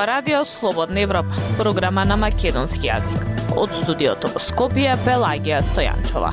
ова 0.00 0.06
радио 0.06 0.44
Слободна 0.44 1.00
Европа, 1.00 1.28
програма 1.58 2.04
на 2.08 2.16
македонски 2.16 2.88
јазик. 2.88 3.20
Од 3.52 3.72
студиото 3.82 4.30
во 4.32 4.40
Скопје 4.40 4.94
Пелагија 5.04 5.58
Стојанчова. 5.66 6.30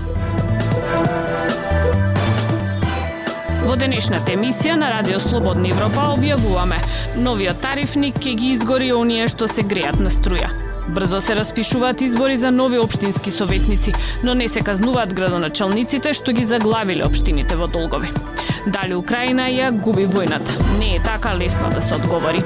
Во 3.66 3.74
денешната 3.76 4.32
емисија 4.32 4.78
на 4.80 4.88
Радио 4.94 5.20
Слободна 5.20 5.68
Европа 5.68 6.06
објавуваме 6.14 6.78
новиот 7.20 7.60
тарифник 7.60 8.22
ќе 8.24 8.38
ги 8.40 8.54
изгори 8.56 8.94
оние 8.96 9.26
што 9.28 9.50
се 9.52 9.66
греат 9.68 10.00
на 10.00 10.14
струја. 10.16 10.48
Брзо 10.88 11.20
се 11.20 11.36
распишуваат 11.36 12.02
избори 12.02 12.38
за 12.38 12.52
нови 12.52 12.80
општински 12.80 13.32
советници, 13.32 13.92
но 14.24 14.34
не 14.34 14.48
се 14.48 14.64
казнуваат 14.64 15.12
градоначалниците 15.14 16.14
што 16.14 16.32
ги 16.32 16.48
заглавиле 16.48 17.04
општините 17.04 17.60
во 17.60 17.68
долгови. 17.68 18.14
Дали 18.68 18.96
Украина 18.96 19.50
ја 19.52 19.74
губи 19.76 20.08
војната? 20.08 20.56
Не 20.80 20.96
е 20.96 21.04
така 21.04 21.36
лесно 21.36 21.68
да 21.76 21.82
се 21.82 21.96
одговори. 22.00 22.46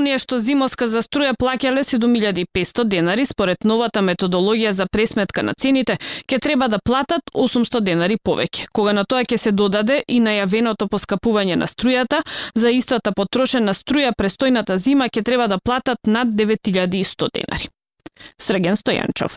Оние 0.00 0.16
што 0.16 0.38
зимоска 0.40 0.86
за 0.88 1.02
струја 1.04 1.34
плаќале 1.36 1.82
7500 1.84 2.84
денари 2.88 3.26
според 3.28 3.66
новата 3.68 4.00
методологија 4.00 4.70
за 4.72 4.86
пресметка 4.88 5.42
на 5.44 5.52
цените, 5.52 5.98
ќе 6.24 6.38
треба 6.40 6.68
да 6.72 6.78
платат 6.80 7.28
800 7.34 7.82
денари 7.84 8.16
повеќе. 8.16 8.70
Кога 8.72 8.94
на 8.96 9.04
тоа 9.04 9.26
ќе 9.28 9.36
се 9.36 9.52
додаде 9.52 9.98
и 10.08 10.16
најавеното 10.24 10.88
поскапување 10.88 11.60
на 11.60 11.68
струјата, 11.68 12.22
за 12.54 12.72
истата 12.72 13.12
потрошена 13.12 13.76
струја 13.76 14.14
престојната 14.16 14.80
зима 14.80 15.12
ќе 15.12 15.20
треба 15.20 15.52
да 15.52 15.60
платат 15.60 16.00
над 16.06 16.32
9100 16.32 17.28
денари. 17.36 17.68
Среген 18.40 18.80
Стојанчов. 18.80 19.36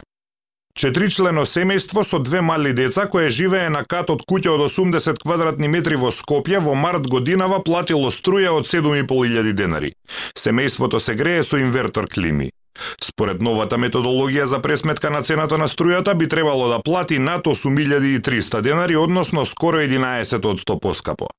Четричлено 0.73 1.45
семејство 1.45 2.01
со 2.03 2.17
две 2.19 2.41
мали 2.41 2.73
деца 2.73 3.05
кое 3.05 3.29
живее 3.29 3.69
на 3.69 3.83
кат 3.85 4.09
од 4.09 4.23
куќа 4.25 4.55
од 4.55 4.63
80 4.65 5.21
квадратни 5.21 5.69
метри 5.69 5.99
во 6.01 6.09
Скопје 6.09 6.59
во 6.65 6.73
март 6.73 7.05
годинава 7.05 7.59
платило 7.61 8.09
струја 8.09 8.55
од 8.57 8.65
7.500 8.65 9.53
денари. 9.53 9.93
Семејството 10.33 10.99
се 10.99 11.13
грее 11.13 11.43
со 11.43 11.61
инвертор 11.61 12.09
клими. 12.09 12.49
Според 12.97 13.41
новата 13.41 13.77
методологија 13.77 14.49
за 14.49 14.59
пресметка 14.59 15.11
на 15.13 15.21
цената 15.21 15.57
на 15.61 15.69
струјата 15.69 16.17
би 16.17 16.27
требало 16.27 16.69
да 16.69 16.81
плати 16.81 17.19
над 17.19 17.45
8300 17.45 18.61
денари, 18.61 18.95
односно 18.95 19.45
скоро 19.45 19.77
11 19.77 20.45
од 20.45 20.59
100 20.59 20.79
поскапо. 20.79 21.29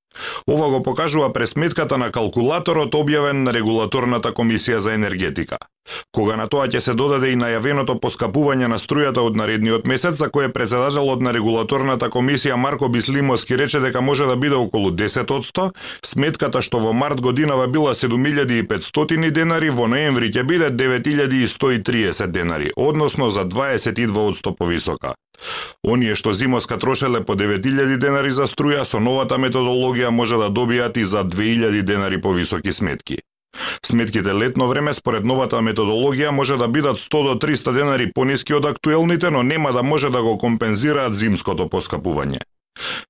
Ова 0.49 0.69
го 0.69 0.83
покажува 0.83 1.33
пресметката 1.33 1.99
на 1.99 2.11
калкулаторот 2.13 2.95
објавен 2.95 3.45
на 3.45 3.53
Регулаторната 3.53 4.33
комисија 4.33 4.77
за 4.77 4.95
енергетика. 4.95 5.59
Кога 6.13 6.37
на 6.37 6.47
тоа 6.49 6.67
ќе 6.73 6.81
се 6.81 6.95
додаде 6.97 7.33
и 7.33 7.37
најавеното 7.37 7.99
поскапување 8.01 8.69
на 8.73 8.79
струјата 8.81 9.21
од 9.21 9.37
наредниот 9.37 9.87
месец, 9.87 10.17
за 10.17 10.31
кое 10.33 10.49
председателот 10.53 11.21
на 11.21 11.33
Регулаторната 11.37 12.09
комисија 12.09 12.57
Марко 12.57 12.89
Бислимовски 12.89 13.59
рече 13.59 13.81
дека 13.81 14.01
може 14.01 14.27
да 14.27 14.37
биде 14.37 14.57
околу 14.57 14.91
10 14.91 15.73
сметката 16.05 16.63
што 16.63 16.81
во 16.81 16.93
март 16.93 17.21
годинава 17.21 17.67
била 17.69 17.95
7500 17.95 19.31
денари, 19.31 19.71
во 19.71 19.87
ноември 19.87 20.33
ќе 20.33 20.43
биде 20.43 20.71
9130 20.71 22.27
денари, 22.27 22.73
односно 22.77 23.31
за 23.31 23.45
22% 23.45 24.57
повисока. 24.57 25.15
Оние 25.85 26.15
што 26.15 26.33
зимоска 26.33 26.79
трошеле 26.79 27.25
по 27.25 27.37
9000 27.37 27.99
денари 27.99 28.31
за 28.31 28.47
струја 28.47 28.85
со 28.85 29.01
новата 29.01 29.39
методологија 29.39 30.11
може 30.11 30.37
да 30.37 30.51
добијат 30.51 30.99
и 30.99 31.05
за 31.05 31.25
2000 31.25 31.83
денари 31.83 32.21
повисоки 32.21 32.73
сметки. 32.73 33.19
Сметките 33.87 34.35
летно 34.35 34.67
време 34.69 34.95
според 34.95 35.25
новата 35.25 35.57
методологија 35.57 36.31
може 36.31 36.57
да 36.57 36.69
бидат 36.69 36.97
100 36.97 37.23
до 37.29 37.47
300 37.47 37.73
денари 37.73 38.13
пониски 38.13 38.55
од 38.55 38.65
актуелните, 38.65 39.31
но 39.31 39.43
нема 39.43 39.73
да 39.73 39.83
може 39.83 40.11
да 40.11 40.23
го 40.23 40.39
компензираат 40.39 41.15
зимското 41.15 41.69
поскапување. 41.69 42.41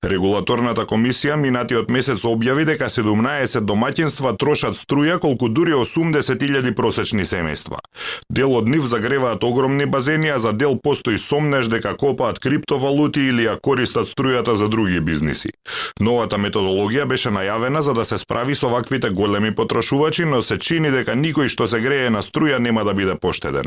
Регулаторната 0.04 0.84
комисија 0.84 1.36
минатиот 1.40 1.88
месец 1.88 2.24
објави 2.28 2.66
дека 2.68 2.90
17 2.92 3.64
домаќинства 3.64 4.34
трошат 4.38 4.76
струја 4.76 5.16
колку 5.18 5.48
дури 5.48 5.72
80.000 5.72 6.74
просечни 6.76 7.24
семејства. 7.24 7.80
Дел 8.28 8.52
од 8.58 8.68
нив 8.68 8.84
загреваат 8.90 9.44
огромни 9.44 9.86
базени, 9.86 10.28
а 10.28 10.38
за 10.38 10.52
дел 10.52 10.76
постои 10.76 11.18
сомнеж 11.18 11.70
дека 11.72 11.96
копаат 11.96 12.38
криптовалути 12.38 13.28
или 13.30 13.48
ја 13.48 13.56
користат 13.60 14.10
струјата 14.10 14.52
за 14.52 14.68
други 14.68 15.00
бизниси. 15.00 15.54
Новата 16.00 16.36
методологија 16.36 17.08
беше 17.08 17.32
најавена 17.32 17.80
за 17.80 17.94
да 17.94 18.04
се 18.04 18.18
справи 18.18 18.54
со 18.54 18.68
ваквите 18.68 19.10
големи 19.10 19.54
потрошувачи, 19.54 20.24
но 20.24 20.42
се 20.42 20.58
чини 20.58 20.90
дека 20.90 21.16
никој 21.16 21.48
што 21.48 21.66
се 21.66 21.80
грее 21.80 22.10
на 22.10 22.22
струја 22.22 22.58
нема 22.58 22.84
да 22.84 22.94
биде 22.94 23.16
поштеден. 23.16 23.64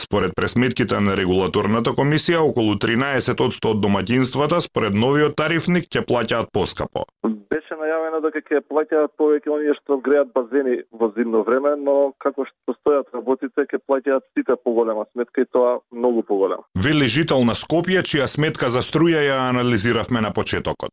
Според 0.00 0.32
пресметките 0.36 1.00
на 1.00 1.16
регулаторната 1.16 1.90
комисија, 1.90 2.40
околу 2.44 2.74
13 2.74 3.42
од 3.42 3.80
домаќинствата 3.82 4.60
според 4.60 4.94
новиот 4.94 5.36
тарифник 5.36 5.88
ќе 5.90 6.04
плаќаат 6.08 6.52
поскапо. 6.52 7.04
Беше 7.52 7.76
најавено 7.80 8.20
дека 8.24 8.40
ќе 8.40 8.62
плаќаат 8.70 9.14
повеќе 9.18 9.52
оние 9.52 9.74
што 9.80 9.98
греат 10.04 10.32
базени 10.34 10.82
во 10.92 11.10
зимно 11.16 11.42
време, 11.44 11.74
но 11.76 12.12
како 12.24 12.46
што 12.48 12.76
стојат 12.78 13.12
работите 13.14 13.66
ќе 13.66 13.82
плаќаат 13.88 14.26
сите 14.32 14.56
поголема 14.64 15.06
сметка 15.12 15.42
и 15.42 15.50
тоа 15.52 15.78
многу 15.92 16.22
поголема. 16.22 16.64
Вели 16.74 17.06
жител 17.06 17.44
на 17.44 17.54
Скопје 17.58 18.02
чија 18.02 18.26
сметка 18.26 18.68
за 18.68 18.82
струја 18.82 19.24
ја 19.26 19.38
анализиравме 19.48 20.20
на 20.20 20.32
почетокот. 20.32 20.92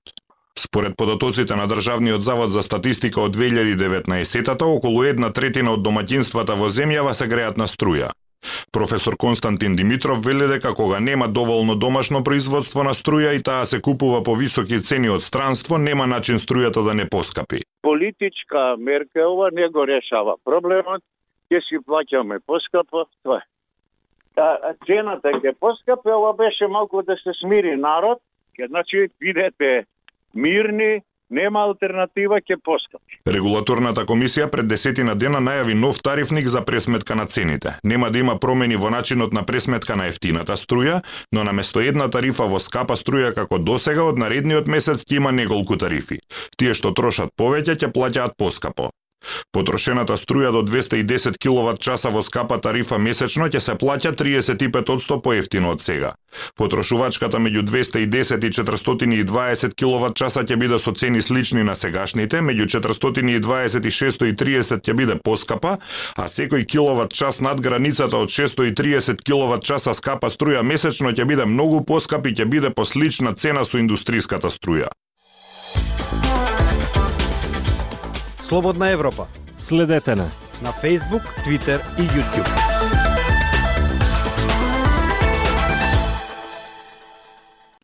Според 0.57 0.95
податоците 0.97 1.55
на 1.55 1.67
Државниот 1.67 2.23
завод 2.23 2.51
за 2.51 2.61
статистика 2.63 3.21
од 3.21 3.35
2019-та, 3.35 4.65
околу 4.65 5.03
една 5.03 5.29
третина 5.33 5.73
од 5.75 5.83
домаќинствата 5.83 6.55
во 6.55 6.71
земјава 6.71 7.11
се 7.13 7.27
греат 7.27 7.57
на 7.57 7.67
струја. 7.67 8.13
Професор 8.71 9.17
Константин 9.17 9.75
Димитров 9.75 10.25
вели 10.25 10.47
дека 10.47 10.73
кога 10.73 10.99
нема 10.99 11.27
доволно 11.27 11.75
домашно 11.75 12.23
производство 12.23 12.83
на 12.83 12.93
струја 12.93 13.35
и 13.35 13.43
таа 13.43 13.65
се 13.65 13.81
купува 13.81 14.23
по 14.23 14.35
високи 14.35 14.81
цени 14.81 15.09
од 15.09 15.23
странство, 15.23 15.77
нема 15.77 16.07
начин 16.07 16.37
струјата 16.37 16.83
да 16.83 16.93
не 16.93 17.09
поскапи. 17.09 17.63
Политичка 17.81 18.75
мерка 18.77 19.27
ова 19.27 19.49
не 19.51 19.69
го 19.69 19.87
решава 19.87 20.35
проблемот, 20.45 21.03
ќе 21.51 21.61
си 21.61 21.81
плаќаме 21.81 22.39
поскапо, 22.45 23.05
тоа 23.23 23.41
А 24.35 24.73
цената 24.83 25.31
ќе 25.39 25.53
поскапи, 25.59 26.11
ова 26.11 26.33
беше 26.35 26.67
малку 26.67 27.01
да 27.07 27.15
се 27.15 27.31
смири 27.39 27.75
народ, 27.79 28.19
ќе 28.57 28.67
значи 28.67 29.07
бидете 29.19 29.85
мирни, 30.33 31.01
нема 31.29 31.63
алтернатива 31.65 32.39
ќе 32.41 32.57
поскапи. 32.63 33.19
Регулаторната 33.27 34.05
комисија 34.05 34.47
пред 34.51 34.67
десетина 34.67 35.15
дена 35.15 35.41
најави 35.41 35.73
нов 35.73 36.01
тарифник 36.03 36.47
за 36.47 36.61
пресметка 36.65 37.15
на 37.15 37.25
цените. 37.25 37.75
Нема 37.83 38.11
да 38.11 38.19
има 38.19 38.39
промени 38.39 38.75
во 38.75 38.89
начинот 38.89 39.33
на 39.33 39.45
пресметка 39.45 39.95
на 39.95 40.07
ефтината 40.07 40.57
струја, 40.57 41.01
но 41.31 41.43
на 41.43 41.53
место 41.53 41.79
една 41.79 42.09
тарифа 42.09 42.45
во 42.45 42.59
скапа 42.59 42.95
струја 42.95 43.33
како 43.33 43.57
досега 43.57 44.03
од 44.03 44.19
наредниот 44.19 44.67
месец 44.67 45.05
ќе 45.05 45.17
има 45.17 45.31
неколку 45.31 45.77
тарифи. 45.77 46.19
Тие 46.57 46.73
што 46.73 46.93
трошат 46.93 47.33
повеќе 47.37 47.75
ќе 47.75 47.91
плаќаат 47.91 48.37
поскапо. 48.37 48.91
Потрошената 49.51 50.17
струја 50.17 50.51
до 50.51 50.61
210 50.63 51.37
киловат 51.37 51.79
часа 51.79 52.09
во 52.09 52.21
скапа 52.21 52.57
тарифа 52.61 52.97
месечно 52.97 53.47
ќе 53.47 53.59
се 53.59 53.75
плаќа 53.79 54.15
35% 54.15 55.21
поевтино 55.21 55.71
од 55.71 55.81
сега. 55.81 56.13
Потрошувачката 56.57 57.39
меѓу 57.39 57.63
210 57.63 58.45
и 58.45 58.51
420 58.51 59.75
киловат 59.75 60.15
часа 60.15 60.43
ќе 60.43 60.57
биде 60.59 60.79
со 60.79 60.91
цени 60.91 61.21
слични 61.21 61.63
на 61.63 61.75
сегашните, 61.75 62.41
меѓу 62.41 62.67
420 62.79 63.85
и 63.85 63.91
630 63.91 64.81
ќе 64.81 64.93
биде 64.93 65.19
поскапа, 65.23 65.77
а 66.15 66.27
секој 66.27 66.65
киловат 66.65 67.13
час 67.13 67.39
над 67.39 67.61
границата 67.61 68.17
од 68.17 68.29
630 68.29 69.23
киловат 69.23 69.63
часа 69.63 69.93
скапа 69.93 70.29
струја 70.29 70.63
месечно 70.63 71.11
ќе 71.11 71.25
биде 71.25 71.45
многу 71.45 71.83
поскап 71.85 72.27
и 72.27 72.35
ќе 72.35 72.45
биде 72.45 72.69
по 72.69 72.85
слична 72.85 73.33
цена 73.33 73.63
со 73.63 73.79
индустријската 73.79 74.51
струја. 74.51 74.91
Слободна 78.47 78.89
Европа. 78.89 79.27
Следете 79.57 80.15
на 80.15 80.25
на 80.61 80.71
Facebook, 80.71 81.23
Twitter 81.45 81.81
и 81.99 82.01
YouTube. 82.01 82.49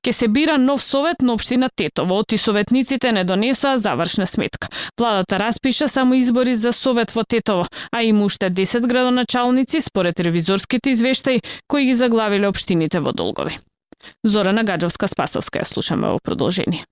Ке 0.02 0.14
се 0.14 0.28
бира 0.28 0.58
нов 0.58 0.84
совет 0.84 1.22
на 1.22 1.34
општина 1.34 1.70
Тетово. 1.76 2.20
Оти 2.20 2.38
советниците 2.38 3.12
не 3.12 3.24
донесоа 3.24 3.78
завршна 3.78 4.28
сметка. 4.28 4.68
Владата 5.00 5.40
распиша 5.40 5.90
само 5.90 6.14
избори 6.14 6.56
за 6.56 6.74
совет 6.74 7.12
во 7.12 7.24
Тетово, 7.24 7.66
а 7.92 8.04
има 8.04 8.26
уште 8.26 8.52
10 8.52 8.88
градоначалници 8.88 9.82
според 9.82 10.20
ревизорските 10.20 10.90
извештаи 10.90 11.42
кои 11.68 11.86
ги 11.86 11.94
заглавиле 11.94 12.48
општините 12.48 13.00
во 13.00 13.14
долгови. 13.14 13.58
Зорана 14.26 14.64
Гаджовска 14.64 15.08
Спасовска 15.08 15.60
ја 15.60 15.66
слушаме 15.66 16.08
во 16.08 16.20
продолжение. 16.24 16.86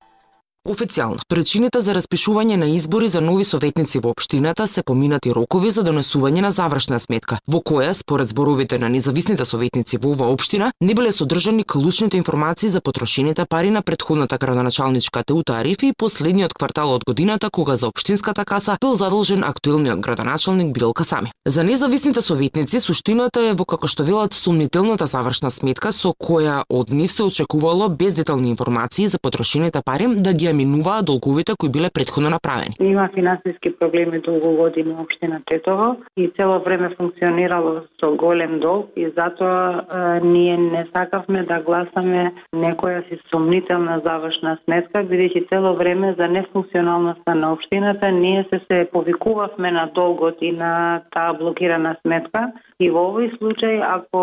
Официјално, 0.68 1.24
причините 1.32 1.80
за 1.80 1.94
распишување 1.96 2.58
на 2.60 2.68
избори 2.68 3.08
за 3.08 3.22
нови 3.24 3.46
советници 3.48 4.00
во 4.04 4.12
општината 4.12 4.66
се 4.68 4.82
поминати 4.84 5.32
рокови 5.32 5.70
за 5.72 5.86
донесување 5.88 6.42
на 6.44 6.52
завршна 6.52 7.00
сметка, 7.00 7.38
во 7.48 7.62
која, 7.64 7.94
според 7.96 8.28
зборовите 8.28 8.76
на 8.80 8.90
независните 8.90 9.46
советници 9.46 9.98
во 10.04 10.12
оваа 10.12 10.34
општина, 10.36 10.74
не 10.82 10.94
биле 10.94 11.14
содржани 11.16 11.64
клучните 11.64 12.18
информации 12.18 12.70
за 12.70 12.82
потрошените 12.82 13.46
пари 13.46 13.70
на 13.70 13.82
предходната 13.82 14.38
градоначалничка 14.38 15.24
Теута 15.24 15.54
Арифи 15.62 15.88
и 15.88 15.94
последниот 15.98 16.54
квартал 16.54 16.92
од 16.92 17.06
годината 17.08 17.50
кога 17.50 17.78
за 17.78 17.88
општинската 17.88 18.46
каса 18.46 18.78
бил 18.82 18.96
задолжен 18.96 19.44
актуелниот 19.44 20.00
градоначалник 20.00 20.74
Бил 20.74 20.94
Касами. 20.94 21.32
За 21.48 21.64
независните 21.64 22.22
советници 22.22 22.80
суштината 22.80 23.40
е 23.48 23.54
во 23.54 23.64
како 23.64 23.88
што 23.88 24.04
велат 24.04 24.34
сумнителната 24.34 25.08
завршна 25.08 25.52
сметка 25.56 25.96
со 25.96 26.12
која 26.12 26.64
од 26.70 26.92
нив 26.92 27.12
се 27.12 27.24
очекувало 27.24 27.90
без 27.90 28.14
детални 28.14 28.50
информации 28.50 29.08
за 29.08 29.20
потрошените 29.24 29.82
пари 29.86 30.08
да 30.20 30.34
ги 30.34 30.50
минуваат 30.66 31.06
долговите 31.06 31.54
кои 31.60 31.70
биле 31.70 31.90
предходно 31.94 32.30
направени. 32.30 32.76
Има 32.80 33.10
финансиски 33.14 33.70
проблеми 33.80 34.20
долго 34.20 34.56
години 34.56 34.94
општина 35.02 35.42
Тетово 35.46 35.96
и 36.18 36.32
цело 36.36 36.60
време 36.60 36.90
функционирало 36.98 37.82
со 38.00 38.12
голем 38.16 38.60
долг 38.60 38.86
и 38.96 39.06
затоа 39.18 39.82
е, 39.82 40.26
ние 40.26 40.58
не 40.58 40.86
сакавме 40.94 41.44
да 41.44 41.60
гласаме 41.60 42.34
некоја 42.56 43.08
си 43.10 43.20
сомнителна 43.32 44.02
завршна 44.06 44.58
сметка, 44.66 45.04
бидејќи 45.04 45.50
цело 45.50 45.74
време 45.76 46.16
за 46.20 46.28
нефункционалноста 46.28 47.36
на 47.36 47.54
општината 47.54 48.12
ние 48.12 48.46
се 48.54 48.60
се 48.72 48.90
повикувавме 48.92 49.72
на 49.72 49.90
долгот 49.96 50.38
и 50.42 50.52
на 50.52 51.02
таа 51.12 51.34
блокирана 51.34 51.96
сметка 52.02 52.52
и 52.80 52.90
во 52.90 53.02
овој 53.10 53.32
случај 53.38 53.82
ако 53.84 54.22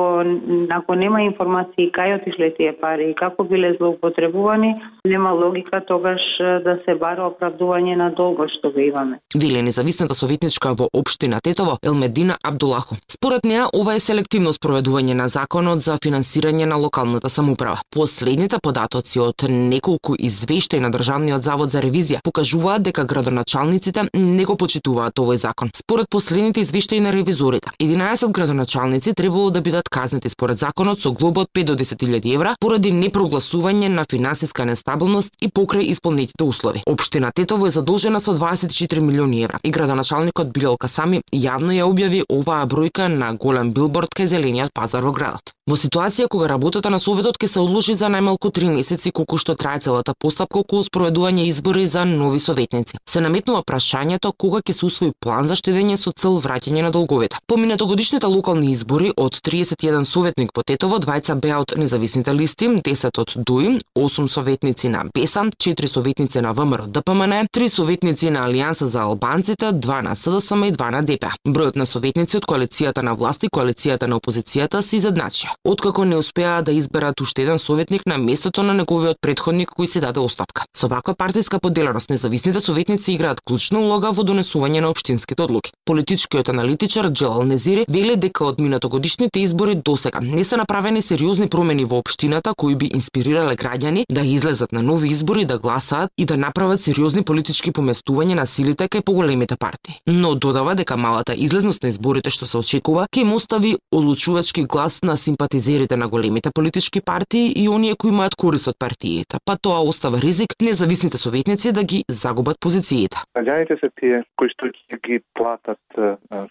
ако 0.72 0.94
нема 0.94 1.22
информации 1.24 1.90
кај 1.92 2.16
отишле 2.20 2.50
тие 2.56 2.72
пари 2.80 3.10
и 3.10 3.14
како 3.14 3.44
биле 3.44 3.74
злоупотребувани, 3.76 4.74
нема 5.04 5.32
логика 5.32 5.80
тогаш 5.86 6.15
да 6.64 6.76
се 6.84 6.94
бара 6.94 7.26
оправдување 7.30 7.96
на 7.96 8.10
долго 8.10 8.46
што 8.48 8.70
го 8.70 8.80
имаме. 8.80 9.18
Вели 9.34 9.62
независната 9.62 10.14
советничка 10.14 10.74
во 10.74 10.88
општина 10.92 11.40
Тетово 11.40 11.78
Елмедина 11.82 12.36
Абдулаху. 12.42 12.96
Според 13.08 13.44
неа, 13.44 13.66
ова 13.72 13.94
е 13.94 14.00
селективно 14.00 14.52
спроведување 14.52 15.14
на 15.14 15.28
законот 15.28 15.80
за 15.80 15.98
финансирање 16.02 16.66
на 16.66 16.76
локалната 16.76 17.28
самоуправа. 17.28 17.80
Последните 17.90 18.58
податоци 18.62 19.20
од 19.20 19.46
неколку 19.48 20.16
извештаи 20.18 20.80
на 20.80 20.90
Државниот 20.90 21.42
завод 21.42 21.70
за 21.70 21.82
ревизија 21.82 22.22
покажуваат 22.24 22.82
дека 22.82 23.04
градоначалниците 23.04 24.08
не 24.14 24.44
го 24.44 24.56
почитуваат 24.56 25.18
овој 25.18 25.36
закон. 25.36 25.70
Според 25.74 26.10
последните 26.10 26.60
извештаи 26.60 27.00
на 27.00 27.12
ревизорите, 27.12 27.70
11 27.80 28.30
градоначалници 28.30 29.14
требало 29.14 29.50
да 29.50 29.60
бидат 29.60 29.88
казнети 29.88 30.28
според 30.28 30.58
законот 30.58 31.00
со 31.00 31.12
глоба 31.12 31.46
од 31.46 31.50
5 31.54 31.64
до 31.64 31.76
10.000 31.76 32.34
евра 32.34 32.54
поради 32.60 32.92
непрогласување 32.92 33.88
на 33.88 34.04
финансиска 34.10 34.64
нестабилност 34.64 35.34
и 35.40 35.48
покрај 35.48 35.90
исполнетите 36.06 36.44
услови. 36.44 36.82
Општина 36.86 37.32
Тетово 37.32 37.66
е 37.66 37.70
задолжена 37.70 38.20
со 38.20 38.34
24 38.34 39.00
милиони 39.00 39.42
евра 39.42 39.58
и 39.64 39.70
градоначалникот 39.70 40.52
Билел 40.52 40.76
Касами 40.76 41.22
јавно 41.32 41.74
ја 41.74 41.84
објави 41.86 42.24
оваа 42.28 42.66
бројка 42.66 43.08
на 43.08 43.34
голем 43.34 43.72
билборд 43.72 44.14
кај 44.14 44.26
зелениот 44.26 44.70
пазар 44.74 45.02
во 45.02 45.12
градот. 45.12 45.52
Во 45.66 45.74
ситуација 45.74 46.28
кога 46.30 46.46
работата 46.46 46.90
на 46.90 46.98
советот 47.02 47.38
ќе 47.42 47.48
се 47.50 47.58
одложи 47.58 47.94
за 47.98 48.06
најмалку 48.06 48.52
3 48.54 48.70
месеци 48.70 49.10
колку 49.10 49.36
што 49.36 49.56
трае 49.58 49.80
целата 49.82 50.12
постапка 50.14 50.60
околу 50.60 50.84
спроведување 50.86 51.48
избори 51.48 51.86
за 51.86 52.04
нови 52.04 52.38
советници, 52.38 52.94
се 53.08 53.20
наметнува 53.20 53.64
прашањето 53.66 54.30
кога 54.38 54.60
ќе 54.62 54.72
се 54.72 54.86
усвои 54.86 55.10
план 55.18 55.48
за 55.50 55.56
штедење 55.58 55.96
со 55.98 56.12
цел 56.14 56.38
враќање 56.38 56.84
на 56.86 56.92
долговите. 56.94 57.40
По 57.48 57.56
минатогодишните 57.56 58.30
локални 58.30 58.70
избори 58.70 59.10
од 59.16 59.40
31 59.42 60.04
советник 60.04 60.52
по 60.54 60.62
Тетово, 60.62 61.00
двајца 61.02 61.34
беа 61.34 61.58
од 61.58 61.74
независните 61.76 62.30
листи, 62.30 62.68
10 62.68 63.18
од 63.18 63.34
ДУИ, 63.34 63.80
8 63.96 64.28
советници 64.28 64.88
на 64.88 65.02
БЕСА, 65.10 65.50
4 65.58 65.90
советници 65.96 66.40
на 66.40 66.52
ВМРО 66.52 66.86
ДПМН, 66.86 67.34
3 67.56 67.68
советници 67.68 68.30
на 68.30 68.40
Алијанса 68.46 68.84
за 68.84 69.00
албанците, 69.00 69.66
2 69.72 70.02
на 70.02 70.16
СДСМ 70.16 70.64
и 70.64 70.72
2 70.72 70.90
на 70.90 71.00
ДП. 71.02 71.30
Бројот 71.48 71.76
на 71.80 71.86
советници 71.86 72.36
од 72.36 72.44
коалицијата 72.44 73.00
на 73.02 73.14
власт 73.16 73.44
и 73.44 73.48
коалицијата 73.48 74.04
на 74.06 74.18
опозицијата 74.20 74.82
се 74.84 74.96
изедначи, 74.96 75.48
откако 75.64 76.04
не 76.04 76.16
успеа 76.16 76.60
да 76.62 76.72
изберат 76.72 77.20
уште 77.20 77.42
еден 77.42 77.58
советник 77.58 78.06
на 78.06 78.18
местото 78.18 78.62
на 78.62 78.74
неговиот 78.74 79.16
предходник 79.20 79.72
кој 79.72 79.86
се 79.86 80.00
даде 80.04 80.20
оставка. 80.20 80.66
Со 80.76 80.88
ваква 80.88 81.14
партиска 81.14 81.58
поделеност 81.58 82.10
независните 82.10 82.60
советници 82.60 83.12
играат 83.12 83.40
клучна 83.40 83.80
улога 83.80 84.12
во 84.12 84.20
донесување 84.20 84.84
на 84.84 84.92
општинските 84.92 85.42
одлуки. 85.42 85.72
Политичкиот 85.86 86.52
аналитичар 86.52 87.08
Джелал 87.08 87.48
Незири 87.48 87.86
вели 87.88 88.16
дека 88.16 88.44
од 88.44 88.60
минатогодишните 88.60 89.40
избори 89.40 89.74
досега 89.74 90.20
не 90.20 90.44
се 90.44 90.60
направени 90.60 91.02
сериозни 91.02 91.48
промени 91.48 91.88
во 91.88 92.04
општината 92.04 92.52
кои 92.54 92.76
би 92.76 92.92
инспирирале 92.92 93.56
граѓани 93.56 94.04
да 94.12 94.20
излезат 94.20 94.72
на 94.72 94.82
нови 94.82 95.08
избори 95.08 95.44
да 95.44 95.58
гласат 95.58 95.85
гласаат 95.86 96.10
и 96.18 96.26
да 96.26 96.36
направат 96.36 96.80
сериозни 96.80 97.22
политички 97.26 97.70
поместувања 97.70 98.34
на 98.34 98.46
силите 98.46 98.88
кај 98.88 99.04
поголемите 99.04 99.56
партии. 99.56 100.00
Но 100.06 100.34
додава 100.34 100.74
дека 100.74 100.96
малата 100.96 101.34
излезност 101.34 101.82
на 101.82 101.88
изборите 101.88 102.30
што 102.30 102.46
се 102.46 102.58
очекува 102.58 103.06
ќе 103.06 103.22
им 103.22 103.32
остави 103.34 103.76
одлучувачки 103.92 104.66
глас 104.66 105.02
на 105.02 105.16
симпатизерите 105.16 105.96
на 105.96 106.08
големите 106.08 106.50
политички 106.54 107.00
партии 107.00 107.52
и 107.56 107.68
оние 107.68 107.94
кои 107.94 108.10
имаат 108.10 108.34
корист 108.34 108.68
од 108.68 108.78
партиите, 108.78 109.38
па 109.44 109.56
тоа 109.56 109.80
остава 109.80 110.18
ризик 110.18 110.58
независните 110.62 111.18
советници 111.18 111.72
да 111.72 111.84
ги 111.84 112.02
загубат 112.08 112.56
позициите. 112.60 113.22
Граѓаните 113.38 113.80
се 113.80 113.90
тие 114.00 114.24
кои 114.36 114.50
што 114.50 114.66
ќе 114.66 114.98
ги 115.06 115.20
платат 115.34 115.78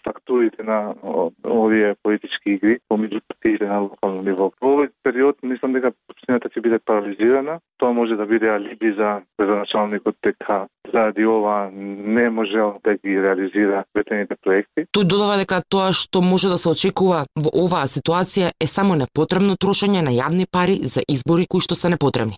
фактурите 0.03 0.63
на 0.63 0.95
овие 1.43 1.95
политички 2.03 2.55
игри 2.55 2.79
помеѓу 2.89 3.21
партиите 3.27 3.67
на 3.67 3.83
локално 3.83 4.23
ниво. 4.23 4.51
Во 4.61 4.75
овој 4.75 4.89
период 5.03 5.43
мислам 5.43 5.73
дека 5.73 5.91
општината 6.09 6.49
ќе 6.49 6.61
биде 6.61 6.79
парализирана. 6.79 7.59
Тоа 7.77 7.93
може 7.93 8.15
да 8.15 8.25
биде 8.25 8.49
алиби 8.49 8.93
за 8.95 9.21
градоначалникот 9.39 10.15
дека 10.23 10.67
заради 10.93 11.25
ова 11.25 11.69
не 11.73 12.29
можел 12.29 12.79
да 12.83 12.93
ги 12.93 13.21
реализира 13.21 13.83
ветените 13.95 14.35
проекти. 14.43 14.87
Тој 14.93 15.03
додава 15.03 15.37
дека 15.37 15.61
тоа 15.69 15.91
што 15.93 16.21
може 16.21 16.49
да 16.49 16.57
се 16.57 16.69
очекува 16.69 17.25
во 17.35 17.51
оваа 17.65 17.87
ситуација 17.87 18.51
е 18.59 18.67
само 18.67 18.95
непотребно 18.95 19.55
трошење 19.55 20.01
на 20.01 20.11
јавни 20.15 20.45
пари 20.51 20.79
за 20.83 21.01
избори 21.07 21.47
кои 21.49 21.61
што 21.61 21.75
се 21.75 21.89
непотребни. 21.89 22.37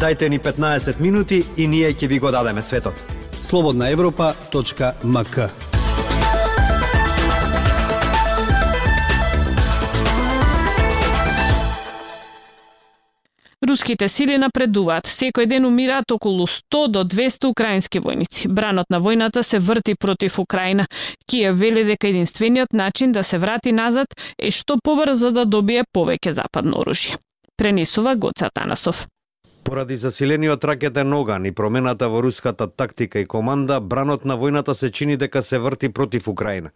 Дайте 0.00 0.28
ни 0.28 0.38
15 0.38 1.00
минути 1.00 1.44
и 1.56 1.66
ние 1.66 1.94
ќе 1.94 2.08
ви 2.08 2.18
го 2.18 2.30
дадеме 2.30 2.62
светот. 2.62 2.94
Слободна 3.40 3.90
Европа.мк 3.90 5.73
Руските 13.64 14.08
сили 14.12 14.34
напредуваат. 14.36 15.06
Секој 15.08 15.46
ден 15.48 15.64
умираат 15.64 16.12
околу 16.12 16.44
100 16.46 16.80
до 16.92 17.04
200 17.08 17.48
украински 17.48 18.00
војници. 18.00 18.48
Бранот 18.48 18.90
на 18.92 19.00
војната 19.00 19.42
се 19.42 19.58
врти 19.58 19.94
против 19.94 20.38
Украина. 20.38 20.84
Киев 21.30 21.56
вели 21.58 21.84
дека 21.84 22.08
единствениот 22.08 22.72
начин 22.72 23.12
да 23.12 23.22
се 23.22 23.38
врати 23.38 23.72
назад 23.72 24.12
е 24.38 24.50
што 24.50 24.76
побрзо 24.84 25.30
да 25.30 25.44
добие 25.44 25.84
повеќе 25.96 26.30
западно 26.30 26.84
оружје. 26.84 27.16
Пренесува 27.56 28.14
Гоца 28.16 28.50
Танасов. 28.54 29.06
Поради 29.64 29.96
засилениот 29.96 30.64
ракетен 30.64 31.12
оган 31.12 31.46
и 31.46 31.52
промената 31.52 32.08
во 32.08 32.20
руската 32.22 32.68
тактика 32.68 33.18
и 33.18 33.24
команда, 33.24 33.80
бранот 33.80 34.24
на 34.24 34.36
војната 34.36 34.74
се 34.74 34.90
чини 34.90 35.16
дека 35.16 35.42
се 35.42 35.58
врти 35.58 35.88
против 35.88 36.28
Украина. 36.28 36.70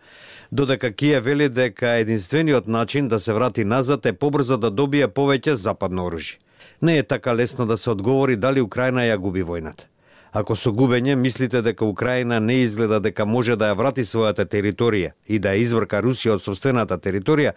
Додека 0.52 0.92
Киев 0.92 1.24
вели 1.24 1.48
дека 1.48 1.88
единствениот 2.00 2.66
начин 2.66 3.08
да 3.08 3.20
се 3.20 3.32
врати 3.32 3.64
назад 3.64 4.06
е 4.06 4.12
побрзо 4.12 4.56
да 4.56 4.70
добие 4.70 5.08
повеќе 5.08 5.52
западно 5.52 6.08
оружје. 6.08 6.47
Не 6.82 6.98
е 6.98 7.02
така 7.02 7.34
лесно 7.34 7.66
да 7.66 7.76
се 7.76 7.90
одговори 7.90 8.36
дали 8.36 8.60
Украина 8.60 9.02
ја 9.02 9.18
губи 9.18 9.44
војната. 9.44 9.86
Ако 10.32 10.56
со 10.56 10.72
губење 10.72 11.14
мислите 11.16 11.62
дека 11.62 11.84
Украина 11.84 12.40
не 12.40 12.60
изгледа 12.62 13.00
дека 13.00 13.26
може 13.26 13.56
да 13.56 13.70
ја 13.70 13.76
врати 13.76 14.04
својата 14.04 14.44
територија 14.44 15.12
и 15.26 15.38
да 15.38 15.54
ја 15.54 15.62
изврка 15.62 16.02
Русија 16.02 16.36
од 16.36 16.42
собствената 16.42 16.98
територија, 16.98 17.52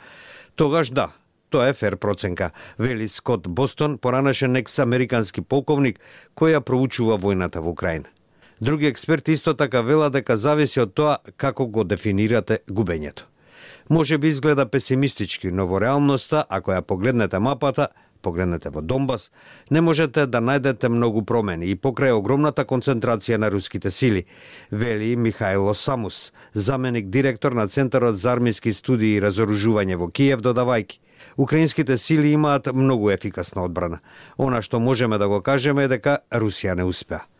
тогаш 0.55 0.89
да, 0.89 1.09
тоа 1.49 1.67
е 1.67 1.73
фер 1.73 1.97
проценка, 1.97 2.51
вели 2.79 3.07
Скот 3.07 3.47
Бостон, 3.47 3.97
поранешен 3.97 4.55
екс-американски 4.55 5.41
полковник 5.41 5.99
кој 6.35 6.57
ја 6.57 6.61
проучува 6.61 7.19
војната 7.19 7.59
во 7.59 7.75
Украина. 7.75 8.07
Други 8.61 8.87
експерти 8.87 9.31
исто 9.31 9.53
така 9.53 9.81
вела 9.81 10.09
дека 10.09 10.37
зависи 10.37 10.79
од 10.79 10.93
тоа 10.93 11.17
како 11.37 11.65
го 11.65 11.83
дефинирате 11.83 12.59
губењето. 12.69 13.25
Може 13.89 14.17
би 14.17 14.27
изгледа 14.27 14.65
песимистички, 14.65 15.51
но 15.51 15.65
во 15.67 15.79
реалноста, 15.81 16.45
ако 16.49 16.71
ја 16.71 16.81
погледнете 16.81 17.39
мапата, 17.39 17.87
погледнете 18.21 18.69
во 18.69 18.81
Донбас, 18.81 19.31
не 19.69 19.81
можете 19.81 20.25
да 20.25 20.41
најдете 20.41 20.89
многу 20.89 21.23
промени 21.25 21.71
и 21.71 21.75
покрај 21.75 22.13
огромната 22.17 22.65
концентрација 22.65 23.37
на 23.37 23.49
руските 23.49 23.91
сили, 23.91 24.25
вели 24.71 25.15
Михајло 25.15 25.73
Самус, 25.73 26.33
заменик 26.53 27.09
директор 27.09 27.51
на 27.51 27.67
Центарот 27.67 28.17
за 28.17 28.33
армиски 28.33 28.73
студии 28.73 29.15
и 29.17 29.21
разоружување 29.21 29.97
во 29.97 30.11
Киев, 30.11 30.41
додавајки. 30.41 30.99
Украинските 31.37 31.97
сили 31.97 32.33
имаат 32.33 32.67
многу 32.73 33.09
ефикасна 33.09 33.63
одбрана. 33.63 33.99
Она 34.37 34.61
што 34.61 34.79
можеме 34.79 35.17
да 35.17 35.27
го 35.27 35.41
кажеме 35.41 35.85
е 35.85 35.87
дека 35.87 36.19
Русија 36.31 36.75
не 36.75 36.83
успеа. 36.83 37.30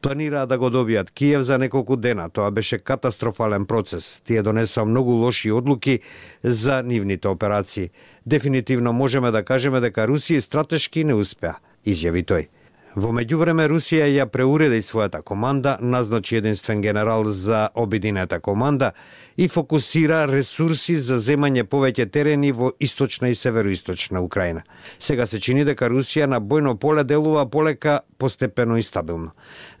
Планираа 0.00 0.46
да 0.46 0.56
го 0.58 0.70
добијат 0.72 1.10
Киев 1.12 1.42
за 1.42 1.58
неколку 1.58 1.96
дена. 1.96 2.30
Тоа 2.30 2.50
беше 2.50 2.78
катастрофален 2.78 3.66
процес. 3.66 4.22
Тие 4.24 4.42
донесоа 4.42 4.84
многу 4.84 5.12
лоши 5.12 5.52
одлуки 5.52 6.00
за 6.42 6.82
нивните 6.82 7.28
операции. 7.28 7.90
Дефинитивно 8.26 8.92
можеме 8.92 9.30
да 9.30 9.44
кажеме 9.44 9.80
дека 9.80 10.08
Русија 10.08 10.40
стратешки 10.40 11.04
не 11.04 11.14
успеа, 11.14 11.60
изјави 11.84 12.24
тој. 12.24 12.48
Во 12.90 13.12
меѓувреме 13.14 13.68
Русија 13.70 14.08
ја 14.10 14.24
преуреди 14.26 14.80
својата 14.82 15.20
команда, 15.22 15.76
назначи 15.80 16.34
единствен 16.40 16.80
генерал 16.82 17.22
за 17.24 17.68
обединета 17.74 18.40
команда 18.40 18.92
и 19.36 19.46
фокусира 19.48 20.26
ресурси 20.26 20.96
за 20.96 21.20
земање 21.22 21.62
повеќе 21.62 22.08
терени 22.10 22.50
во 22.50 22.72
источна 22.80 23.30
и 23.30 23.34
североисточна 23.34 24.20
Украина. 24.20 24.64
Сега 24.98 25.26
се 25.26 25.38
чини 25.38 25.64
дека 25.64 25.86
Русија 25.86 26.26
на 26.26 26.40
бојно 26.40 26.74
поле 26.74 27.04
делува 27.04 27.46
полека, 27.46 28.00
постепено 28.18 28.76
и 28.76 28.82
стабилно. 28.82 29.30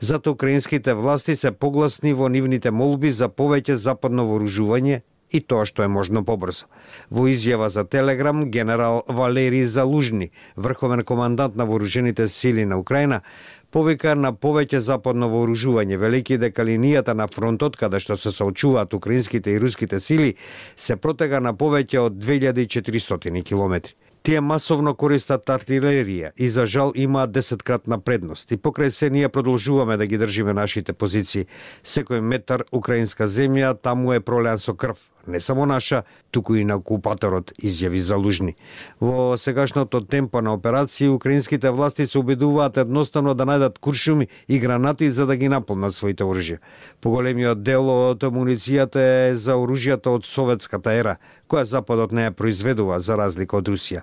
Зато 0.00 0.30
украинските 0.30 0.94
власти 0.94 1.36
се 1.36 1.50
погласни 1.50 2.12
во 2.14 2.28
нивните 2.28 2.70
молби 2.70 3.10
за 3.10 3.28
повеќе 3.28 3.72
западно 3.72 4.28
вооружување 4.30 5.02
и 5.30 5.40
тоа 5.40 5.66
што 5.66 5.82
е 5.82 5.88
можно 5.88 6.24
побрзо. 6.24 6.66
Во 7.10 7.26
изјава 7.30 7.68
за 7.68 7.84
Телеграм, 7.84 8.50
генерал 8.50 9.04
Валери 9.08 9.64
Залужни, 9.64 10.30
врховен 10.56 11.02
командант 11.02 11.56
на 11.56 11.66
вооружените 11.66 12.28
сили 12.28 12.64
на 12.64 12.78
Украина, 12.78 13.22
повика 13.70 14.14
на 14.14 14.32
повеќе 14.32 14.82
западно 14.82 15.28
вооружување, 15.30 15.96
велики 15.96 16.38
дека 16.38 16.66
линијата 16.66 17.14
на 17.14 17.26
фронтот 17.30 17.76
каде 17.76 18.00
што 18.00 18.16
се 18.16 18.34
соочуваат 18.34 18.94
украинските 18.94 19.50
и 19.50 19.60
руските 19.60 20.00
сили 20.00 20.34
се 20.76 20.96
протега 20.96 21.40
на 21.40 21.54
повеќе 21.54 22.06
од 22.06 22.18
2400 22.18 23.42
километри. 23.44 23.94
Тие 24.22 24.40
масовно 24.44 24.92
користат 25.00 25.48
артилерија 25.48 26.34
и 26.36 26.48
за 26.52 26.66
жал 26.66 26.92
имаат 26.94 27.32
десеткратна 27.32 27.98
предност. 27.98 28.50
И 28.52 28.56
покрај 28.56 28.88
се 28.88 29.10
ние 29.10 29.28
продолжуваме 29.28 29.96
да 29.96 30.06
ги 30.06 30.18
држиме 30.18 30.52
нашите 30.52 30.92
позиции. 30.92 31.46
Секој 31.84 32.20
метар 32.20 32.64
украинска 32.72 33.24
земја 33.24 33.72
таму 33.80 34.12
е 34.12 34.20
пролеан 34.20 34.58
со 34.58 34.74
крв 34.74 34.98
не 35.26 35.40
само 35.40 35.66
наша, 35.66 36.02
туку 36.30 36.54
и 36.54 36.64
на 36.64 36.76
окупаторот, 36.76 37.52
изјави 37.62 37.98
Залужни. 37.98 38.56
Во 39.00 39.36
сегашното 39.36 40.00
темпо 40.00 40.40
на 40.42 40.54
операции, 40.54 41.08
украинските 41.08 41.70
власти 41.70 42.06
се 42.06 42.18
обидуваат 42.18 42.76
едноставно 42.76 43.34
да 43.34 43.44
најдат 43.44 43.78
куршуми 43.78 44.28
и 44.48 44.58
гранати 44.58 45.10
за 45.10 45.26
да 45.26 45.36
ги 45.36 45.48
наполнат 45.48 45.94
своите 45.94 46.24
оружја. 46.24 46.58
Поголемиот 47.00 47.62
дел 47.62 47.88
од 47.88 48.22
амуницијата 48.22 49.30
е 49.30 49.34
за 49.34 49.56
оружјата 49.56 50.08
од 50.08 50.24
советската 50.24 50.92
ера, 50.92 51.16
која 51.48 51.64
Западот 51.64 52.12
не 52.12 52.28
ја 52.28 52.30
произведува 52.30 53.00
за 53.00 53.16
разлика 53.16 53.56
од 53.56 53.68
Русија. 53.68 54.02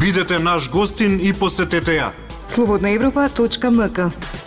Бидете 0.00 0.38
наш 0.38 0.70
гостин 0.70 1.20
и 1.20 1.32
посетете 1.32 1.98
ја. 1.98 2.10
Слободнаевропа.мк 2.48 4.45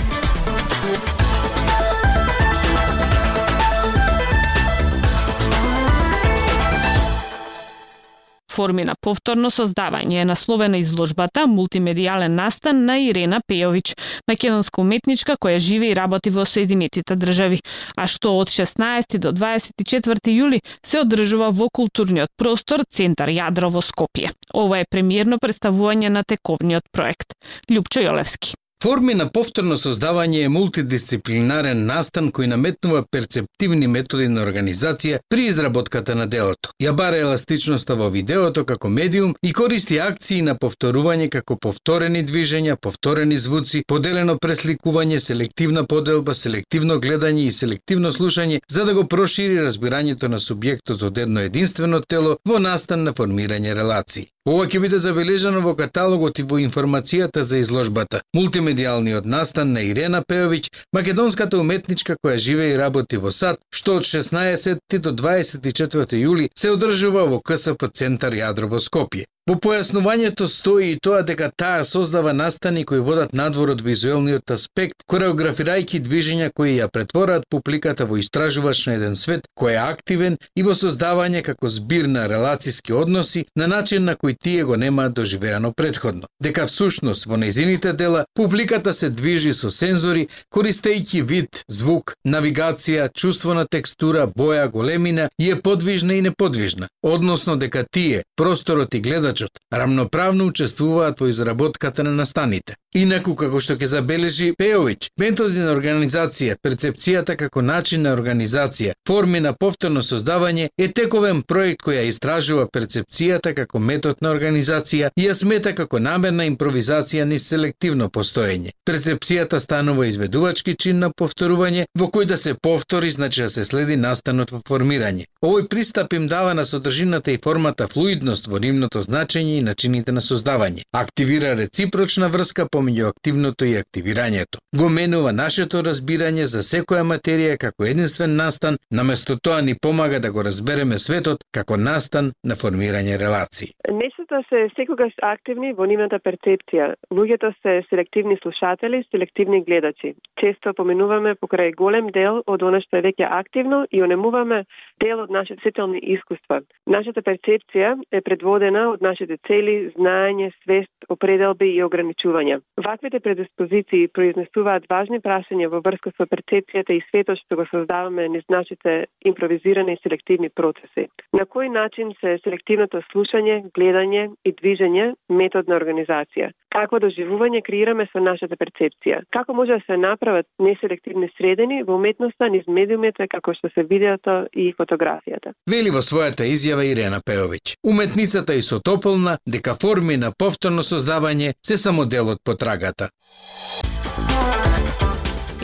форми 8.60 8.84
на 8.84 8.96
повторно 9.00 9.48
создавање 9.54 10.20
е 10.20 10.28
насловена 10.28 10.80
изложбата 10.82 11.46
Мултимедијален 11.48 12.36
настан 12.36 12.84
на 12.90 12.98
Ирена 13.00 13.40
Пејовиќ, 13.48 13.94
македонска 14.28 14.82
уметничка 14.84 15.38
која 15.40 15.62
живе 15.64 15.92
и 15.92 15.96
работи 15.96 16.34
во 16.36 16.44
Соединетите 16.44 17.16
држави, 17.16 17.62
а 17.96 18.08
што 18.12 18.36
од 18.42 18.52
16 18.52 19.16
до 19.24 19.32
24 19.32 20.36
јули 20.36 20.60
се 20.84 21.00
одржува 21.06 21.54
во 21.56 21.70
културниот 21.72 22.36
простор 22.36 22.84
Центар 22.84 23.32
Јадро 23.32 23.72
во 23.72 23.86
Скопје. 23.86 24.34
Ова 24.54 24.84
е 24.84 24.90
премиерно 24.92 25.40
представување 25.40 26.12
на 26.12 26.28
тековниот 26.28 26.92
проект. 26.92 27.40
Лјупчо 27.72 28.10
Јолевски. 28.10 28.60
Форми 28.84 29.14
на 29.14 29.26
повторно 29.28 29.76
создавање 29.76 30.46
е 30.46 30.50
мултидисциплинарен 30.56 31.82
настан 31.88 32.30
кој 32.32 32.48
наметнува 32.48 33.02
перцептивни 33.12 33.90
методи 33.92 34.30
на 34.32 34.46
организација 34.46 35.20
при 35.28 35.48
изработката 35.50 36.16
на 36.16 36.28
делото. 36.32 36.72
Ја 36.80 36.94
бара 36.96 37.20
еластичноста 37.20 37.98
во 38.00 38.08
видеото 38.14 38.64
како 38.70 38.90
медиум 38.90 39.36
и 39.44 39.52
користи 39.52 40.00
акции 40.00 40.40
на 40.42 40.56
повторување 40.56 41.28
како 41.36 41.58
повторени 41.68 42.24
движења, 42.24 42.78
повторени 42.80 43.38
звуци, 43.38 43.84
поделено 43.88 44.38
пресликување, 44.40 45.20
селективна 45.20 45.84
поделба, 45.84 46.36
селективно 46.36 47.02
гледање 47.04 47.50
и 47.50 47.52
селективно 47.52 48.16
слушање 48.16 48.64
за 48.70 48.86
да 48.86 48.94
го 48.94 49.04
прошири 49.04 49.60
разбирањето 49.60 50.32
на 50.32 50.40
субјектот 50.40 51.04
од 51.04 51.18
едно 51.28 51.44
единствено 51.52 52.00
тело 52.00 52.38
во 52.46 52.64
настан 52.64 53.04
на 53.04 53.12
формирање 53.12 53.76
релации. 53.76 54.30
Ова 54.48 54.66
ќе 54.72 54.80
биде 54.80 54.98
забележано 55.04 55.60
во 55.60 55.74
каталогот 55.76 56.40
и 56.40 56.44
во 56.48 56.62
информацијата 56.64 57.42
за 57.44 57.58
изложбата. 57.60 58.22
Мултимедијалниот 58.38 59.26
настан 59.28 59.74
на 59.76 59.84
Ирена 59.84 60.22
Пеовиќ, 60.24 60.70
македонската 60.96 61.60
уметничка 61.60 62.16
која 62.24 62.38
живее 62.38 62.74
и 62.74 62.78
работи 62.80 63.20
во 63.20 63.34
САД, 63.36 63.60
што 63.70 63.98
од 64.00 64.08
16 64.08 65.00
до 65.04 65.12
24 65.12 66.24
јули 66.24 66.48
се 66.56 66.72
одржува 66.72 67.26
во 67.28 67.42
КСП 67.44 67.92
Центар 67.92 68.32
Јадро 68.32 68.72
во 68.72 68.80
Скопје. 68.80 69.28
Во 69.50 69.56
појаснувањето 69.58 70.46
стои 70.46 70.92
и 70.94 70.98
тоа 71.02 71.24
дека 71.26 71.48
таа 71.58 71.86
создава 71.86 72.34
настани 72.38 72.84
кои 72.86 73.00
водат 73.02 73.32
надвор 73.34 73.72
од 73.74 73.80
визуелниот 73.82 74.52
аспект, 74.54 75.02
кореографирајќи 75.10 76.04
движења 76.06 76.52
кои 76.54 76.76
ја 76.76 76.86
претвораат 76.94 77.48
публиката 77.50 78.06
во 78.06 78.20
истражувач 78.22 78.84
на 78.86 78.94
еден 79.00 79.16
свет 79.18 79.48
кој 79.58 79.74
е 79.74 79.80
активен 79.82 80.38
и 80.56 80.66
во 80.68 80.76
создавање 80.78 81.42
како 81.48 81.70
збир 81.70 82.06
на 82.06 82.28
релациски 82.30 82.94
односи 82.94 83.48
на 83.56 83.66
начин 83.72 84.06
на 84.06 84.14
кој 84.14 84.36
тие 84.38 84.68
го 84.70 84.78
немаат 84.78 85.16
доживеано 85.18 85.74
предходно. 85.74 86.30
Дека 86.40 86.68
всушност 86.68 87.26
во 87.26 87.42
незините 87.42 87.94
дела 87.94 88.26
публиката 88.36 88.94
се 88.94 89.10
движи 89.10 89.54
со 89.54 89.72
сензори, 89.72 90.28
користејќи 90.54 91.24
вид, 91.24 91.64
звук, 91.68 92.14
навигација, 92.28 93.10
чувство 93.14 93.58
на 93.58 93.66
текстура, 93.66 94.28
боја, 94.28 94.70
големина 94.70 95.30
и 95.40 95.50
е 95.50 95.62
подвижна 95.62 96.14
и 96.14 96.22
неподвижна, 96.22 96.88
односно 97.02 97.58
дека 97.58 97.86
тие, 97.92 98.24
просторот 98.36 98.94
и 98.94 99.02
гледач 99.02 99.39
играчот 99.40 99.60
рамноправно 99.72 100.46
учествуваат 100.46 101.20
во 101.20 101.30
изработката 101.30 102.04
на 102.04 102.12
настаните. 102.12 102.76
Инаку, 102.98 103.36
како 103.38 103.60
што 103.62 103.76
ќе 103.78 103.86
забележи 103.86 104.48
Пеович, 104.58 105.12
методи 105.22 105.62
на 105.62 105.76
организација, 105.76 106.56
перцепцијата 106.58 107.36
како 107.38 107.62
начин 107.62 108.02
на 108.02 108.16
организација, 108.16 108.96
форми 109.06 109.40
на 109.46 109.52
повторно 109.54 110.02
создавање 110.02 110.70
е 110.74 110.88
тековен 110.98 111.44
проект 111.46 111.84
која 111.86 112.08
истражува 112.10 112.66
перцепцијата 112.66 113.54
како 113.54 113.80
метод 113.80 114.24
на 114.26 114.32
организација 114.34 115.12
и 115.16 115.28
ја 115.28 115.36
смета 115.38 115.76
како 115.78 116.00
намерна 116.00 116.48
импровизација 116.50 117.28
ни 117.30 117.38
селективно 117.38 118.08
постоење. 118.10 118.74
Перцепцијата 118.90 119.60
станува 119.62 120.08
изведувачки 120.10 120.74
чин 120.74 121.06
на 121.06 121.12
повторување 121.14 121.86
во 121.94 122.10
кој 122.10 122.26
да 122.26 122.38
се 122.38 122.56
повтори 122.58 123.12
значи 123.12 123.46
да 123.46 123.52
се 123.54 123.68
следи 123.70 124.00
настанот 124.02 124.50
во 124.50 124.64
формирање. 124.66 125.28
Овој 125.46 125.68
пристап 125.70 126.18
им 126.18 126.28
дава 126.28 126.58
на 126.58 126.66
содржината 126.66 127.32
и 127.32 127.38
формата 127.38 127.88
флуидност 127.88 128.50
во 128.50 128.58
нивното 128.58 129.06
значење 129.06 129.60
и 129.60 129.62
начините 129.62 130.12
на 130.12 130.26
создавање. 130.26 130.90
Активира 130.92 131.54
реципрочна 131.56 132.34
врска 132.34 132.66
помеѓу 132.80 133.10
активното 133.12 133.66
и 133.66 133.76
активирањето. 133.84 134.60
Го 134.80 134.90
менува 134.90 135.32
нашето 135.32 135.84
разбирање 135.90 136.46
за 136.54 136.62
секоја 136.64 137.04
материја 137.04 137.58
како 137.60 137.86
единствен 137.86 138.36
настан, 138.36 138.78
наместо 138.92 139.38
тоа 139.44 139.62
ни 139.62 139.76
помага 139.76 140.20
да 140.20 140.32
го 140.32 140.44
разбереме 140.44 140.98
светот 140.98 141.44
како 141.52 141.78
настан 141.78 142.32
на 142.44 142.56
формирање 142.62 143.18
релации. 143.20 143.74
Нештата 144.02 144.42
се 144.50 144.60
секогаш 144.78 145.14
активни 145.34 145.74
во 145.74 145.88
нивната 145.90 146.20
перцепција. 146.20 146.94
Луѓето 147.12 147.52
се 147.62 147.82
селективни 147.90 148.38
слушатели, 148.42 149.04
селективни 149.12 149.64
гледачи. 149.64 150.14
Често 150.40 150.74
поминуваме 150.74 151.36
покрај 151.42 151.76
голем 151.76 152.12
дел 152.16 152.44
од 152.46 152.64
она 152.64 152.82
што 152.86 153.02
е 153.02 153.06
веќе 153.10 153.28
активно 153.40 153.86
и 153.92 154.04
онемуваме 154.04 154.64
дел 155.04 155.26
од 155.26 155.34
нашите 155.34 155.62
сетелни 155.64 156.00
искуства. 156.16 156.62
Нашата 156.88 157.22
перцепција 157.22 157.98
е 158.12 158.22
предводена 158.22 158.90
од 158.94 159.02
нашите 159.02 159.38
цели, 159.48 159.92
знаење, 159.98 160.52
свест, 160.64 160.94
определби 161.10 161.74
и 161.76 161.84
ограничувања. 161.84 162.62
Ваквите 162.78 163.20
предиспозиции 163.20 164.08
произнесуваат 164.08 164.86
важни 164.90 165.20
прашања 165.20 165.68
во 165.74 165.82
врска 165.84 166.14
со 166.16 166.28
перцепцијата 166.32 166.96
и 166.96 167.04
светот 167.10 167.42
што 167.42 167.58
го 167.60 167.66
создаваме 167.72 168.28
низ 168.30 168.46
нашите 168.50 169.08
импровизирани 169.32 169.94
и 169.94 170.02
селективни 170.04 170.50
процеси. 170.50 171.10
На 171.34 171.44
кој 171.44 171.68
начин 171.74 172.14
се 172.22 172.38
селективното 172.44 173.02
слушање, 173.12 173.60
гледање 173.76 174.30
и 174.46 174.56
движење 174.62 175.14
метод 175.30 175.68
на 175.68 175.76
организација? 175.82 176.54
Какво 176.70 177.00
доживување 177.02 177.64
креираме 177.66 178.06
со 178.12 178.22
нашата 178.22 178.54
перцепција? 178.60 179.24
Како 179.34 179.56
може 179.58 179.80
да 179.80 179.86
се 179.88 179.98
направат 179.98 180.46
неселективни 180.62 181.30
средени 181.38 181.82
во 181.84 181.96
уметноста 181.98 182.50
низ 182.54 182.68
медиумите 182.68 183.26
како 183.32 183.56
што 183.58 183.72
се 183.74 183.84
видеото 183.90 184.46
и 184.54 184.70
фотографијата? 184.78 185.56
Вели 185.66 185.90
во 185.90 186.04
својата 186.06 186.46
изјава 186.46 186.86
Ирена 186.86 187.24
Пеовиќ. 187.26 187.74
Уметницата 187.84 188.54
и 188.54 188.62
сотополна 188.62 189.38
дека 189.48 189.74
форми 189.82 190.18
на 190.18 190.32
повторно 190.32 190.86
создавање 190.86 191.56
се 191.66 191.78
само 191.78 192.06
дел 192.06 192.30
од 192.30 192.44
потрагата. 192.46 193.10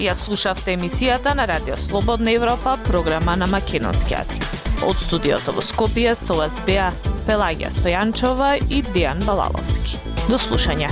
Ја 0.01 0.17
слушавте 0.17 0.73
емисијата 0.73 1.35
на 1.37 1.45
Радио 1.45 1.77
Слободна 1.77 2.33
Европа, 2.33 2.79
програма 2.89 3.37
на 3.37 3.45
македонски 3.47 4.17
јазик. 4.17 4.43
Од 4.83 4.97
студиото 5.05 5.53
во 5.53 5.61
Скопје 5.61 6.17
со 6.17 6.41
вас 6.41 6.59
беа 6.65 6.91
Пелагија 7.29 7.71
Стојанчова 7.77 8.57
и 8.69 8.81
Дијан 8.89 9.23
Балаловски. 9.25 10.14
До 10.29 10.39
слушање. 10.41 10.89